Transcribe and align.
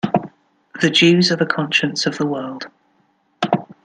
The 0.81 0.89
Jews 0.89 1.31
are 1.31 1.35
the 1.35 1.45
conscience 1.45 2.07
of 2.07 2.17
the 2.17 2.25
world. 2.25 2.65